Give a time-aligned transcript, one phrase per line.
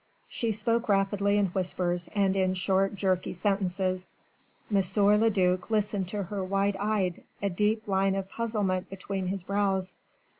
[0.27, 4.11] She spoke rapidly in whispers and in short jerky sentences.
[4.73, 4.77] M.
[4.95, 9.93] le duc listened to her wide eyed, a deep line of puzzlement between his brows.